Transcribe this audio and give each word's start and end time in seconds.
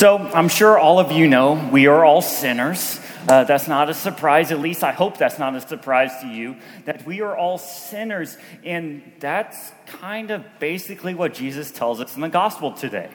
So 0.00 0.16
I'm 0.16 0.48
sure 0.48 0.78
all 0.78 0.98
of 0.98 1.12
you 1.12 1.28
know 1.28 1.68
we 1.70 1.86
are 1.86 2.06
all 2.06 2.22
sinners. 2.22 2.98
Uh, 3.28 3.44
that's 3.44 3.68
not 3.68 3.90
a 3.90 3.92
surprise, 3.92 4.50
at 4.50 4.58
least 4.58 4.82
I 4.82 4.92
hope 4.92 5.18
that's 5.18 5.38
not 5.38 5.54
a 5.54 5.60
surprise 5.60 6.10
to 6.22 6.26
you, 6.26 6.56
that 6.86 7.04
we 7.04 7.20
are 7.20 7.36
all 7.36 7.58
sinners. 7.58 8.38
And 8.64 9.02
that's 9.20 9.72
kind 9.84 10.30
of 10.30 10.42
basically 10.58 11.14
what 11.14 11.34
Jesus 11.34 11.70
tells 11.70 12.00
us 12.00 12.14
in 12.14 12.22
the 12.22 12.30
gospel 12.30 12.72
today. 12.72 13.10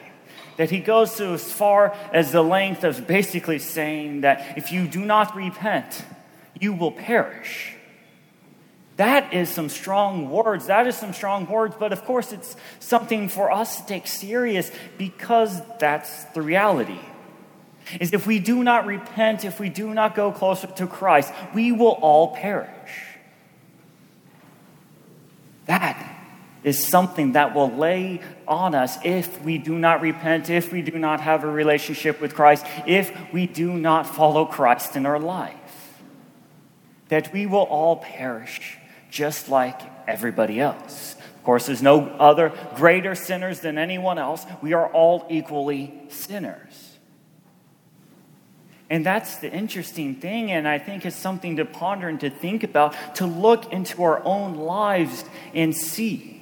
That 0.58 0.70
he 0.70 0.78
goes 0.78 1.16
to 1.16 1.30
as 1.30 1.52
far 1.52 1.92
as 2.12 2.30
the 2.30 2.44
length 2.44 2.84
of 2.84 3.04
basically 3.08 3.58
saying 3.58 4.20
that 4.20 4.56
if 4.56 4.70
you 4.70 4.86
do 4.86 5.04
not 5.04 5.34
repent, 5.34 6.04
you 6.56 6.72
will 6.72 6.92
perish. 6.92 7.75
That 8.96 9.34
is 9.34 9.50
some 9.50 9.68
strong 9.68 10.30
words. 10.30 10.66
That 10.66 10.86
is 10.86 10.96
some 10.96 11.12
strong 11.12 11.46
words, 11.46 11.76
but 11.78 11.92
of 11.92 12.04
course, 12.04 12.32
it's 12.32 12.56
something 12.80 13.28
for 13.28 13.52
us 13.52 13.80
to 13.80 13.86
take 13.86 14.06
serious 14.06 14.70
because 14.96 15.60
that's 15.78 16.24
the 16.26 16.40
reality. 16.40 16.98
Is 18.00 18.12
if 18.14 18.26
we 18.26 18.38
do 18.38 18.64
not 18.64 18.86
repent, 18.86 19.44
if 19.44 19.60
we 19.60 19.68
do 19.68 19.92
not 19.92 20.14
go 20.14 20.32
closer 20.32 20.66
to 20.66 20.86
Christ, 20.86 21.32
we 21.54 21.72
will 21.72 21.98
all 22.00 22.34
perish. 22.34 22.70
That 25.66 26.02
is 26.64 26.84
something 26.84 27.32
that 27.32 27.54
will 27.54 27.70
lay 27.70 28.20
on 28.48 28.74
us 28.74 28.98
if 29.04 29.42
we 29.42 29.58
do 29.58 29.78
not 29.78 30.00
repent, 30.00 30.48
if 30.48 30.72
we 30.72 30.82
do 30.82 30.98
not 30.98 31.20
have 31.20 31.44
a 31.44 31.50
relationship 31.50 32.20
with 32.20 32.34
Christ, 32.34 32.66
if 32.86 33.12
we 33.32 33.46
do 33.46 33.74
not 33.74 34.06
follow 34.06 34.46
Christ 34.46 34.96
in 34.96 35.06
our 35.06 35.20
life. 35.20 35.54
That 37.08 37.32
we 37.32 37.46
will 37.46 37.60
all 37.60 37.96
perish 37.96 38.78
just 39.16 39.48
like 39.48 39.80
everybody 40.06 40.60
else. 40.60 41.16
Of 41.36 41.42
course, 41.42 41.66
there's 41.66 41.82
no 41.82 42.04
other 42.18 42.52
greater 42.74 43.14
sinners 43.14 43.60
than 43.60 43.78
anyone 43.78 44.18
else. 44.18 44.44
We 44.60 44.74
are 44.74 44.88
all 44.88 45.26
equally 45.30 45.98
sinners. 46.08 46.98
And 48.90 49.06
that's 49.06 49.36
the 49.38 49.50
interesting 49.50 50.16
thing, 50.16 50.52
and 50.52 50.68
I 50.68 50.78
think 50.78 51.06
it's 51.06 51.16
something 51.16 51.56
to 51.56 51.64
ponder 51.64 52.08
and 52.08 52.20
to 52.20 52.28
think 52.28 52.62
about, 52.62 52.94
to 53.16 53.26
look 53.26 53.72
into 53.72 54.02
our 54.02 54.22
own 54.22 54.54
lives 54.54 55.24
and 55.54 55.74
see 55.74 56.34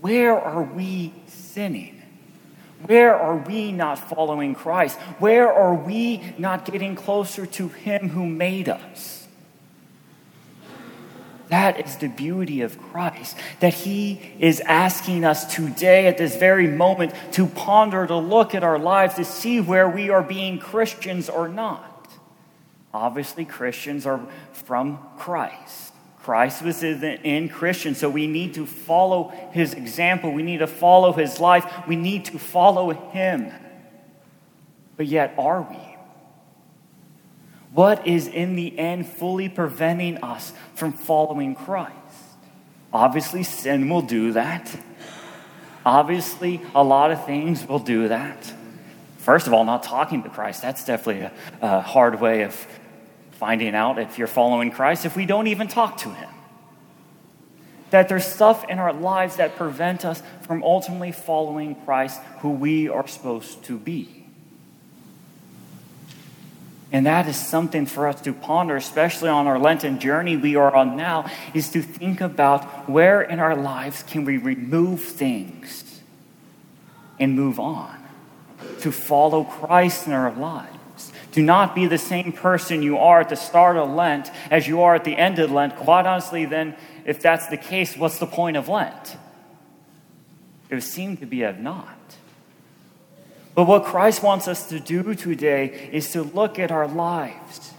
where 0.00 0.40
are 0.40 0.62
we 0.62 1.12
sinning? 1.26 2.00
Where 2.86 3.14
are 3.14 3.36
we 3.36 3.72
not 3.72 3.98
following 3.98 4.54
Christ? 4.54 4.96
Where 5.18 5.52
are 5.52 5.74
we 5.74 6.22
not 6.38 6.64
getting 6.64 6.94
closer 6.94 7.44
to 7.46 7.68
Him 7.68 8.08
who 8.08 8.24
made 8.24 8.68
us? 8.68 9.27
That 11.48 11.84
is 11.84 11.96
the 11.96 12.08
beauty 12.08 12.60
of 12.60 12.80
Christ, 12.80 13.36
that 13.60 13.72
He 13.72 14.20
is 14.38 14.60
asking 14.60 15.24
us 15.24 15.54
today, 15.54 16.06
at 16.06 16.18
this 16.18 16.36
very 16.36 16.66
moment, 16.66 17.14
to 17.32 17.46
ponder, 17.46 18.06
to 18.06 18.16
look 18.16 18.54
at 18.54 18.62
our 18.62 18.78
lives, 18.78 19.14
to 19.14 19.24
see 19.24 19.60
where 19.60 19.88
we 19.88 20.10
are 20.10 20.22
being 20.22 20.58
Christians 20.58 21.28
or 21.28 21.48
not. 21.48 22.10
Obviously, 22.92 23.44
Christians 23.44 24.06
are 24.06 24.20
from 24.52 24.98
Christ. 25.18 25.92
Christ 26.22 26.62
was 26.62 26.82
in 26.82 27.48
Christian, 27.48 27.94
so 27.94 28.10
we 28.10 28.26
need 28.26 28.54
to 28.54 28.66
follow 28.66 29.32
His 29.52 29.72
example. 29.72 30.30
We 30.32 30.42
need 30.42 30.58
to 30.58 30.66
follow 30.66 31.12
His 31.12 31.40
life. 31.40 31.64
We 31.86 31.96
need 31.96 32.26
to 32.26 32.38
follow 32.38 32.90
Him. 32.90 33.50
But 34.98 35.06
yet, 35.06 35.34
are 35.38 35.62
we? 35.62 35.97
What 37.72 38.06
is 38.06 38.26
in 38.26 38.56
the 38.56 38.78
end 38.78 39.06
fully 39.06 39.48
preventing 39.48 40.18
us 40.18 40.52
from 40.74 40.92
following 40.92 41.54
Christ? 41.54 41.94
Obviously, 42.92 43.42
sin 43.42 43.88
will 43.88 44.02
do 44.02 44.32
that. 44.32 44.74
Obviously, 45.84 46.60
a 46.74 46.82
lot 46.82 47.10
of 47.10 47.24
things 47.26 47.66
will 47.66 47.78
do 47.78 48.08
that. 48.08 48.52
First 49.18 49.46
of 49.46 49.52
all, 49.52 49.64
not 49.64 49.82
talking 49.82 50.22
to 50.22 50.30
Christ. 50.30 50.62
That's 50.62 50.84
definitely 50.84 51.22
a, 51.22 51.32
a 51.60 51.80
hard 51.80 52.20
way 52.20 52.42
of 52.42 52.66
finding 53.32 53.74
out 53.74 53.98
if 53.98 54.18
you're 54.18 54.26
following 54.26 54.70
Christ 54.70 55.04
if 55.04 55.16
we 55.16 55.26
don't 55.26 55.46
even 55.46 55.68
talk 55.68 55.98
to 55.98 56.08
Him. 56.10 56.30
That 57.90 58.08
there's 58.08 58.26
stuff 58.26 58.68
in 58.68 58.78
our 58.78 58.92
lives 58.92 59.36
that 59.36 59.56
prevent 59.56 60.04
us 60.04 60.22
from 60.42 60.62
ultimately 60.62 61.12
following 61.12 61.74
Christ, 61.74 62.20
who 62.40 62.50
we 62.50 62.88
are 62.88 63.06
supposed 63.06 63.64
to 63.64 63.78
be. 63.78 64.17
And 66.90 67.04
that 67.04 67.28
is 67.28 67.36
something 67.36 67.84
for 67.84 68.08
us 68.08 68.20
to 68.22 68.32
ponder, 68.32 68.76
especially 68.76 69.28
on 69.28 69.46
our 69.46 69.58
Lenten 69.58 70.00
journey 70.00 70.36
we 70.36 70.56
are 70.56 70.74
on 70.74 70.96
now, 70.96 71.30
is 71.52 71.68
to 71.70 71.82
think 71.82 72.20
about 72.20 72.88
where 72.88 73.20
in 73.20 73.40
our 73.40 73.54
lives 73.54 74.02
can 74.02 74.24
we 74.24 74.38
remove 74.38 75.02
things 75.02 76.00
and 77.20 77.34
move 77.34 77.60
on, 77.60 77.96
to 78.80 78.92
follow 78.92 79.44
Christ 79.44 80.06
in 80.06 80.12
our 80.12 80.32
lives. 80.32 81.12
Do 81.32 81.42
not 81.42 81.74
be 81.74 81.86
the 81.86 81.98
same 81.98 82.32
person 82.32 82.82
you 82.82 82.96
are 82.98 83.20
at 83.20 83.28
the 83.28 83.36
start 83.36 83.76
of 83.76 83.90
Lent 83.90 84.30
as 84.50 84.66
you 84.66 84.80
are 84.82 84.94
at 84.94 85.04
the 85.04 85.16
end 85.16 85.38
of 85.38 85.50
Lent. 85.50 85.76
Quite 85.76 86.06
honestly, 86.06 86.46
then, 86.46 86.74
if 87.04 87.20
that's 87.20 87.48
the 87.48 87.56
case, 87.58 87.96
what's 87.96 88.18
the 88.18 88.26
point 88.26 88.56
of 88.56 88.68
Lent? 88.68 89.16
It 90.70 90.74
would 90.74 90.84
seem 90.84 91.16
to 91.18 91.26
be 91.26 91.42
of 91.42 91.58
not. 91.58 92.16
But 93.58 93.66
what 93.66 93.86
Christ 93.86 94.22
wants 94.22 94.46
us 94.46 94.68
to 94.68 94.78
do 94.78 95.16
today 95.16 95.90
is 95.90 96.12
to 96.12 96.22
look 96.22 96.60
at 96.60 96.70
our 96.70 96.86
lives. 96.86 97.72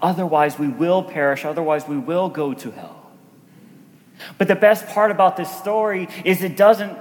Otherwise, 0.00 0.58
we 0.58 0.66
will 0.66 1.02
perish. 1.02 1.44
Otherwise, 1.44 1.86
we 1.86 1.98
will 1.98 2.30
go 2.30 2.54
to 2.54 2.70
hell. 2.70 3.12
But 4.38 4.48
the 4.48 4.54
best 4.54 4.86
part 4.86 5.10
about 5.10 5.36
this 5.36 5.54
story 5.54 6.08
is 6.24 6.42
it 6.42 6.56
doesn't 6.56 6.96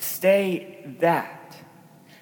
stay 0.00 0.84
that. 1.00 1.56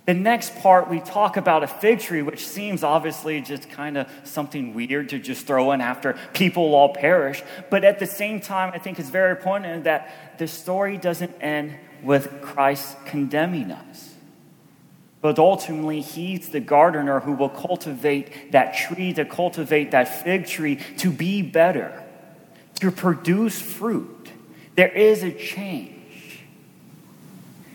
The 0.06 0.14
next 0.14 0.54
part, 0.60 0.88
we 0.88 1.00
talk 1.00 1.36
about 1.36 1.64
a 1.64 1.66
fig 1.66 1.98
tree, 1.98 2.22
which 2.22 2.46
seems 2.46 2.84
obviously 2.84 3.40
just 3.40 3.68
kind 3.70 3.98
of 3.98 4.08
something 4.22 4.72
weird 4.72 5.08
to 5.08 5.18
just 5.18 5.48
throw 5.48 5.72
in 5.72 5.80
after 5.80 6.16
people 6.32 6.76
all 6.76 6.94
perish. 6.94 7.42
But 7.70 7.82
at 7.82 7.98
the 7.98 8.06
same 8.06 8.40
time, 8.40 8.70
I 8.72 8.78
think 8.78 9.00
it's 9.00 9.10
very 9.10 9.32
important 9.32 9.82
that 9.82 10.38
the 10.38 10.46
story 10.46 10.96
doesn't 10.96 11.34
end 11.40 11.74
with 12.04 12.40
Christ 12.40 13.04
condemning 13.04 13.72
us. 13.72 14.09
But 15.22 15.38
ultimately, 15.38 16.00
he's 16.00 16.48
the 16.48 16.60
gardener 16.60 17.20
who 17.20 17.32
will 17.32 17.50
cultivate 17.50 18.52
that 18.52 18.74
tree, 18.74 19.12
to 19.12 19.24
cultivate 19.24 19.90
that 19.90 20.22
fig 20.22 20.46
tree 20.46 20.76
to 20.98 21.10
be 21.10 21.42
better, 21.42 22.02
to 22.80 22.90
produce 22.90 23.60
fruit. 23.60 24.30
There 24.76 24.88
is 24.88 25.22
a 25.22 25.30
change. 25.30 25.96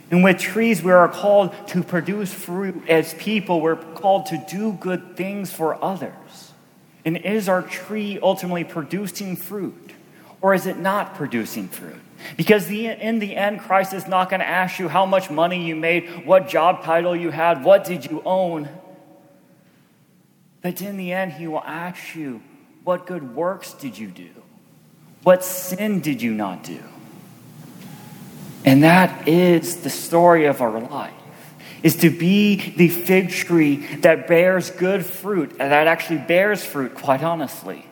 And 0.09 0.23
with 0.23 0.39
trees, 0.39 0.81
we 0.81 0.91
are 0.91 1.07
called 1.07 1.53
to 1.69 1.83
produce 1.83 2.33
fruit 2.33 2.89
as 2.89 3.13
people. 3.15 3.61
We're 3.61 3.75
called 3.75 4.27
to 4.27 4.43
do 4.49 4.73
good 4.73 5.15
things 5.15 5.51
for 5.51 5.83
others. 5.83 6.51
And 7.03 7.17
is 7.17 7.47
our 7.47 7.61
tree 7.61 8.19
ultimately 8.21 8.63
producing 8.63 9.35
fruit? 9.35 9.91
Or 10.41 10.53
is 10.53 10.65
it 10.65 10.77
not 10.77 11.15
producing 11.15 11.67
fruit? 11.67 12.01
Because 12.37 12.67
the, 12.67 12.87
in 12.87 13.19
the 13.19 13.35
end, 13.35 13.59
Christ 13.59 13.93
is 13.93 14.07
not 14.07 14.29
going 14.29 14.39
to 14.39 14.47
ask 14.47 14.79
you 14.79 14.87
how 14.87 15.05
much 15.05 15.29
money 15.29 15.65
you 15.65 15.75
made, 15.75 16.25
what 16.25 16.47
job 16.47 16.83
title 16.83 17.15
you 17.15 17.31
had, 17.31 17.63
what 17.63 17.83
did 17.83 18.09
you 18.09 18.21
own. 18.25 18.69
But 20.61 20.81
in 20.81 20.97
the 20.97 21.13
end, 21.13 21.33
he 21.33 21.47
will 21.47 21.63
ask 21.63 22.15
you, 22.15 22.41
what 22.83 23.05
good 23.05 23.35
works 23.35 23.73
did 23.73 23.97
you 23.97 24.07
do? 24.07 24.29
What 25.23 25.43
sin 25.43 26.01
did 26.01 26.21
you 26.21 26.33
not 26.33 26.63
do? 26.63 26.79
And 28.63 28.83
that 28.83 29.27
is 29.27 29.77
the 29.81 29.89
story 29.89 30.45
of 30.45 30.61
our 30.61 30.79
life. 30.79 31.13
Is 31.83 31.97
to 31.97 32.09
be 32.09 32.55
the 32.75 32.87
fig 32.87 33.29
tree 33.29 33.75
that 33.97 34.27
bears 34.27 34.71
good 34.71 35.05
fruit, 35.05 35.51
and 35.51 35.71
that 35.71 35.85
actually 35.85 36.17
bears 36.17 36.65
fruit, 36.65 36.95
quite 36.95 37.21
honestly. 37.21 37.85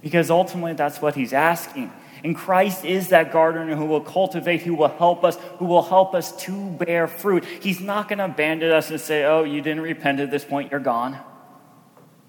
Because 0.00 0.30
ultimately, 0.30 0.74
that's 0.74 1.02
what 1.02 1.16
he's 1.16 1.32
asking. 1.32 1.92
And 2.24 2.34
Christ 2.34 2.84
is 2.84 3.08
that 3.08 3.32
gardener 3.32 3.76
who 3.76 3.84
will 3.84 4.00
cultivate, 4.00 4.62
who 4.62 4.74
will 4.74 4.88
help 4.88 5.24
us, 5.24 5.36
who 5.58 5.66
will 5.66 5.82
help 5.82 6.14
us 6.14 6.34
to 6.44 6.70
bear 6.70 7.06
fruit. 7.06 7.44
He's 7.44 7.80
not 7.80 8.08
going 8.08 8.18
to 8.18 8.24
abandon 8.24 8.72
us 8.72 8.90
and 8.90 9.00
say, 9.00 9.24
oh, 9.24 9.44
you 9.44 9.60
didn't 9.62 9.82
repent 9.82 10.20
at 10.20 10.30
this 10.30 10.44
point, 10.44 10.70
you're 10.70 10.80
gone. 10.80 11.18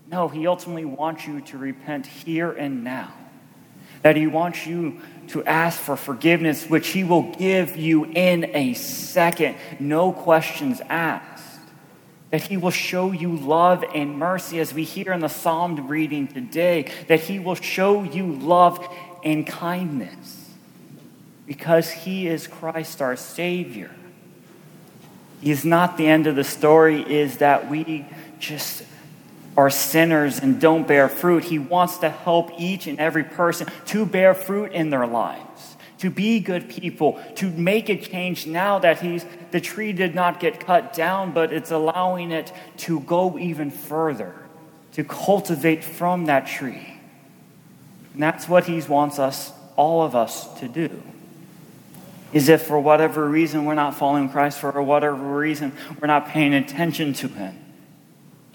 No, 0.10 0.28
He 0.28 0.48
ultimately 0.48 0.86
wants 0.86 1.28
you 1.28 1.42
to 1.42 1.58
repent 1.58 2.06
here 2.06 2.52
and 2.52 2.84
now. 2.84 3.14
That 4.04 4.16
He 4.16 4.28
wants 4.28 4.66
you 4.66 5.02
to 5.30 5.44
ask 5.44 5.80
for 5.80 5.98
forgiveness, 5.98 6.66
which 6.68 6.90
He 6.90 7.04
will 7.04 7.34
give 7.34 7.76
you 7.76 8.06
in 8.06 8.56
a 8.56 8.74
second, 8.74 9.58
no 9.80 10.14
questions 10.14 10.82
asked. 10.88 11.44
That 12.32 12.44
He 12.44 12.58
will 12.58 12.72
show 12.72 13.12
you 13.12 13.36
love 13.36 13.84
and 13.94 14.18
mercy, 14.18 14.60
as 14.60 14.74
we 14.74 14.84
hear 14.84 15.12
in 15.14 15.20
the 15.20 15.28
psalm 15.30 15.88
reading 15.88 16.28
today, 16.28 16.92
that 17.08 17.22
He 17.22 17.40
will 17.40 17.56
show 17.56 18.04
you 18.04 18.34
love 18.34 18.86
and 19.28 19.46
kindness 19.46 20.50
because 21.46 21.92
he 21.92 22.28
is 22.28 22.48
Christ 22.48 23.02
our 23.02 23.18
Savior. 23.18 23.92
He 25.42 25.52
is 25.52 25.66
not 25.66 25.98
the 25.98 26.08
end 26.08 26.28
of 26.28 26.36
the 26.36 26.44
story, 26.44 27.02
is 27.02 27.38
that 27.38 27.70
we 27.70 28.06
just 28.40 28.84
are 29.58 29.70
sinners 29.70 30.40
and 30.40 30.62
don't 30.62 30.88
bear 30.88 31.10
fruit. 31.10 31.44
He 31.44 31.60
wants 31.60 31.98
to 31.98 32.10
help 32.10 32.52
each 32.58 32.88
and 32.88 33.00
every 33.00 33.24
person 33.24 33.68
to 33.88 34.06
bear 34.06 34.34
fruit 34.34 34.72
in 34.72 34.92
their 34.92 35.06
lives, 35.06 35.76
to 36.00 36.10
be 36.10 36.40
good 36.40 36.70
people, 36.70 37.22
to 37.36 37.50
make 37.50 37.90
a 37.90 37.98
change 37.98 38.48
now 38.48 38.80
that 38.80 39.02
he's, 39.02 39.26
the 39.52 39.60
tree 39.60 39.92
did 39.92 40.16
not 40.16 40.40
get 40.40 40.60
cut 40.60 40.94
down, 40.94 41.34
but 41.34 41.52
it's 41.52 41.72
allowing 41.72 42.32
it 42.32 42.54
to 42.78 43.02
go 43.02 43.38
even 43.38 43.72
further, 43.72 44.34
to 44.94 45.04
cultivate 45.04 45.84
from 45.84 46.26
that 46.26 46.48
tree. 46.48 46.97
And 48.18 48.24
that's 48.24 48.50
what 48.50 48.66
he 48.66 48.82
wants 48.82 49.20
us, 49.20 49.54
all 49.76 50.02
of 50.02 50.16
us, 50.16 50.48
to 50.60 50.68
do. 50.68 51.04
Is 52.34 52.50
if 52.50 52.64
for 52.64 52.80
whatever 52.80 53.30
reason 53.30 53.66
we're 53.66 53.76
not 53.76 53.96
following 53.96 54.28
Christ, 54.28 54.60
for 54.60 54.82
whatever 54.82 55.16
reason 55.16 55.72
we're 56.02 56.08
not 56.08 56.28
paying 56.28 56.54
attention 56.54 57.14
to 57.14 57.28
him, 57.28 57.58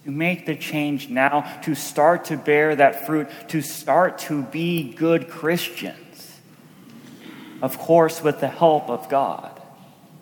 to 0.05 0.11
make 0.11 0.47
the 0.47 0.57
change 0.57 1.09
now, 1.09 1.61
to 1.63 1.75
start 1.75 2.27
to 2.27 2.37
bear 2.37 2.75
that 2.77 3.07
fruit, 3.07 3.29
to 3.49 3.63
start 3.63 4.19
to 4.19 4.43
be 4.43 4.93
good 4.93 5.29
Christians 5.31 6.03
of 7.63 7.79
course, 7.79 8.23
with 8.23 8.41
the 8.41 8.49
help 8.49 8.91
of 8.91 9.09
God. 9.09 9.63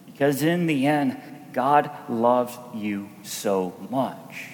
Because 0.04 0.42
in 0.42 0.66
the 0.66 0.86
end, 0.86 1.18
God 1.54 1.90
loves 2.08 2.56
you 2.74 3.08
so 3.22 3.74
much 3.88 4.50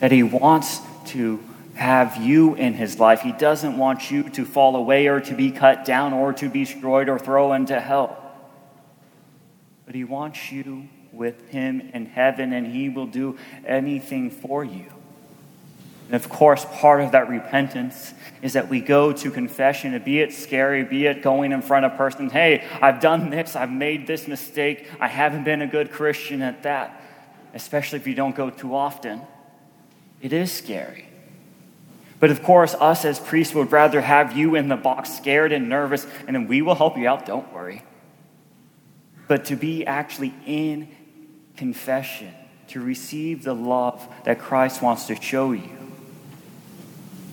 that 0.00 0.10
He 0.10 0.22
wants 0.22 0.80
to 1.08 1.44
have 1.76 2.16
you 2.16 2.54
in 2.54 2.74
His 2.74 2.98
life. 2.98 3.20
He 3.20 3.32
doesn't 3.32 3.76
want 3.76 4.10
you 4.10 4.28
to 4.30 4.44
fall 4.44 4.76
away 4.76 5.06
or 5.06 5.20
to 5.20 5.34
be 5.34 5.50
cut 5.50 5.84
down 5.84 6.12
or 6.12 6.32
to 6.34 6.48
be 6.48 6.64
destroyed 6.64 7.08
or 7.08 7.18
thrown 7.18 7.54
into 7.54 7.78
hell. 7.78 8.16
But 9.84 9.94
He 9.94 10.02
wants 10.02 10.50
you 10.50 10.88
with 11.12 11.50
Him 11.50 11.90
in 11.94 12.06
heaven, 12.06 12.52
and 12.52 12.66
He 12.66 12.88
will 12.88 13.06
do 13.06 13.38
anything 13.64 14.30
for 14.30 14.64
you. 14.64 14.86
And 16.06 16.14
of 16.14 16.28
course, 16.28 16.64
part 16.64 17.00
of 17.00 17.12
that 17.12 17.28
repentance 17.28 18.14
is 18.40 18.52
that 18.52 18.68
we 18.68 18.80
go 18.80 19.12
to 19.12 19.30
confession, 19.30 20.00
be 20.04 20.20
it 20.20 20.32
scary, 20.32 20.84
be 20.84 21.06
it 21.06 21.20
going 21.20 21.52
in 21.52 21.62
front 21.62 21.84
of 21.84 21.92
a 21.92 21.96
person, 21.96 22.30
hey, 22.30 22.64
I've 22.80 23.00
done 23.00 23.30
this, 23.30 23.56
I've 23.56 23.72
made 23.72 24.06
this 24.06 24.28
mistake, 24.28 24.88
I 25.00 25.08
haven't 25.08 25.44
been 25.44 25.62
a 25.62 25.66
good 25.66 25.90
Christian 25.90 26.42
at 26.42 26.62
that, 26.62 27.02
especially 27.54 27.98
if 27.98 28.06
you 28.06 28.14
don't 28.14 28.36
go 28.36 28.50
too 28.50 28.74
often. 28.74 29.20
It 30.22 30.32
is 30.32 30.52
scary. 30.52 31.06
But 32.18 32.30
of 32.30 32.42
course, 32.42 32.74
us 32.74 33.04
as 33.04 33.18
priests 33.18 33.54
would 33.54 33.72
rather 33.72 34.00
have 34.00 34.36
you 34.36 34.54
in 34.54 34.68
the 34.68 34.76
box 34.76 35.12
scared 35.14 35.52
and 35.52 35.68
nervous, 35.68 36.06
and 36.26 36.34
then 36.34 36.46
we 36.48 36.62
will 36.62 36.74
help 36.74 36.96
you 36.96 37.06
out, 37.08 37.26
don't 37.26 37.52
worry. 37.52 37.82
But 39.28 39.46
to 39.46 39.56
be 39.56 39.84
actually 39.84 40.34
in 40.46 40.88
confession, 41.56 42.32
to 42.68 42.80
receive 42.80 43.44
the 43.44 43.54
love 43.54 44.06
that 44.24 44.38
Christ 44.38 44.82
wants 44.82 45.06
to 45.06 45.20
show 45.20 45.52
you 45.52 45.85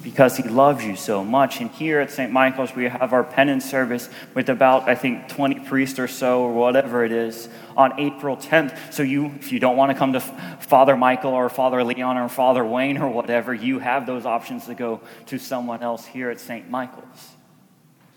because 0.03 0.35
he 0.37 0.43
loves 0.43 0.83
you 0.83 0.95
so 0.95 1.23
much. 1.23 1.61
And 1.61 1.71
here 1.71 1.99
at 1.99 2.11
St. 2.11 2.31
Michael's, 2.31 2.75
we 2.75 2.85
have 2.85 3.13
our 3.13 3.23
penance 3.23 3.63
service 3.63 4.09
with 4.33 4.49
about, 4.49 4.89
I 4.89 4.95
think, 4.95 5.29
20 5.29 5.61
priests 5.61 5.97
or 5.97 6.07
so, 6.07 6.41
or 6.41 6.53
whatever 6.53 7.05
it 7.05 7.11
is, 7.11 7.47
on 7.77 7.99
April 7.99 8.35
10th. 8.35 8.93
So 8.93 9.01
you, 9.01 9.27
if 9.39 9.51
you 9.51 9.59
don't 9.59 9.77
want 9.77 9.91
to 9.91 9.97
come 9.97 10.13
to 10.13 10.19
Father 10.19 10.97
Michael 10.97 11.31
or 11.31 11.49
Father 11.49 11.83
Leon 11.83 12.17
or 12.17 12.27
Father 12.27 12.65
Wayne 12.65 12.97
or 12.97 13.09
whatever, 13.09 13.53
you 13.53 13.79
have 13.79 14.05
those 14.05 14.25
options 14.25 14.65
to 14.65 14.75
go 14.75 15.01
to 15.27 15.39
someone 15.39 15.81
else 15.81 16.05
here 16.05 16.29
at 16.29 16.39
St. 16.39 16.69
Michael's 16.69 17.29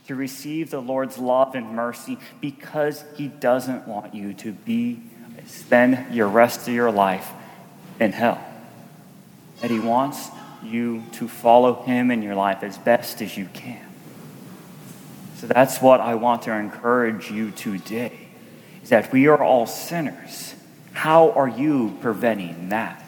to 0.07 0.15
receive 0.15 0.71
the 0.71 0.81
Lord's 0.81 1.19
love 1.19 1.57
and 1.57 1.73
mercy 1.73 2.17
because 2.41 3.05
he 3.17 3.27
doesn't 3.27 3.89
want 3.89 4.15
you 4.15 4.33
to 4.35 4.53
be 4.53 5.01
spend 5.47 6.15
your 6.15 6.29
rest 6.29 6.67
of 6.69 6.75
your 6.75 6.91
life 6.91 7.31
in 8.01 8.13
hell. 8.13 8.41
That 9.61 9.71
he 9.71 9.79
wants 9.79 10.29
you 10.63 11.05
to 11.13 11.29
follow 11.29 11.83
Him 11.83 12.11
in 12.11 12.23
your 12.23 12.35
life 12.35 12.63
as 12.63 12.79
best 12.79 13.23
as 13.23 13.37
you 13.37 13.47
can. 13.53 13.87
So 15.37 15.47
that's 15.47 15.81
what 15.83 16.01
I 16.01 16.15
want 16.15 16.43
to 16.43 16.53
encourage 16.53 17.31
you 17.31 17.51
today 17.51 18.19
is 18.83 18.89
that 18.89 19.13
we 19.13 19.27
are 19.27 19.43
all 19.43 19.67
sinners. 19.67 20.55
How 20.93 21.31
are 21.33 21.49
you 21.49 21.97
preventing 22.01 22.71
that? 22.71 23.06